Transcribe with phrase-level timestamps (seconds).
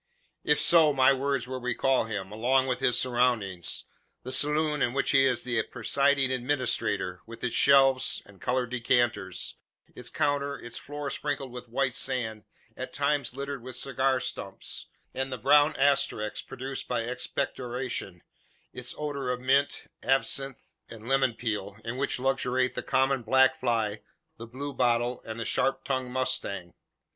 [0.43, 3.83] If so, my words will recall him, along with his surroundings
[4.23, 9.57] the saloon in which he is the presiding administrator, with its shelves and coloured decanters;
[9.93, 12.45] its counter; its floor sprinkled with white sand,
[12.75, 18.23] at times littered with cigar stumps, and the brown asterisks produced by expectoration
[18.73, 24.01] its odour of mint, absinthe, and lemon peel, in which luxuriate the common black fly,
[24.37, 26.71] the blue bottle, and the sharp tongued mosquito.